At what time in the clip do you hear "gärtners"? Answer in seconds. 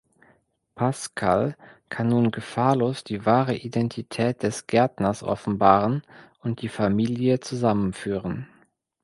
4.65-5.21